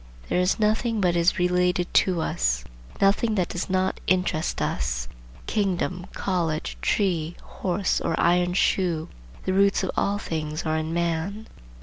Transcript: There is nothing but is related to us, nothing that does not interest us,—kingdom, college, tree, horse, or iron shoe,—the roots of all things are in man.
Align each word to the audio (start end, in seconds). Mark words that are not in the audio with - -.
There 0.29 0.39
is 0.39 0.57
nothing 0.59 0.99
but 0.99 1.15
is 1.15 1.37
related 1.37 1.93
to 2.05 2.21
us, 2.21 2.63
nothing 2.99 3.35
that 3.35 3.49
does 3.49 3.69
not 3.69 3.99
interest 4.07 4.59
us,—kingdom, 4.59 6.07
college, 6.15 6.75
tree, 6.81 7.35
horse, 7.43 8.01
or 8.01 8.19
iron 8.19 8.55
shoe,—the 8.55 9.53
roots 9.53 9.83
of 9.83 9.91
all 9.95 10.17
things 10.17 10.65
are 10.65 10.77
in 10.77 10.91
man. 10.91 11.45